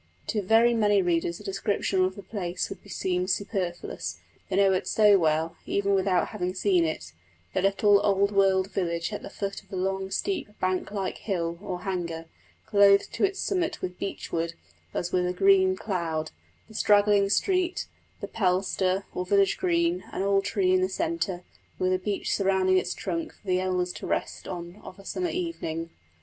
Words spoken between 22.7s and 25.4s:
its trunk for the elders to rest on of a summer